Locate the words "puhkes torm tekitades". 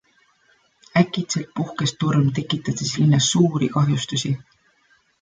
1.59-2.97